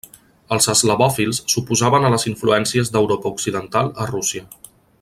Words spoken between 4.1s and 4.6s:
Rússia.